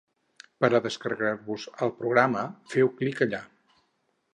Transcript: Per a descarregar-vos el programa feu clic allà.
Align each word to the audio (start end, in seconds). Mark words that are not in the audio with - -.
Per 0.63 0.69
a 0.77 0.81
descarregar-vos 0.85 1.67
el 1.87 1.95
programa 2.01 2.49
feu 2.77 2.95
clic 3.03 3.27
allà. 3.29 3.47